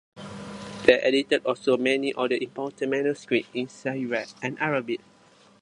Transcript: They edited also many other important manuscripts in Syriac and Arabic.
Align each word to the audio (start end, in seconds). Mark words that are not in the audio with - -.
They 0.85 0.93
edited 0.93 1.45
also 1.45 1.77
many 1.77 2.11
other 2.15 2.33
important 2.33 2.89
manuscripts 2.89 3.49
in 3.53 3.67
Syriac 3.69 4.29
and 4.41 4.57
Arabic. 4.59 5.01